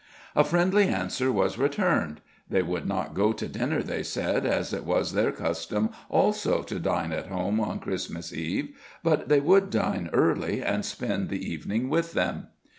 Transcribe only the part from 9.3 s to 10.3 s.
would dine